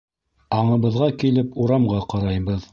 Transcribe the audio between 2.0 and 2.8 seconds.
ҡарайбыҙ.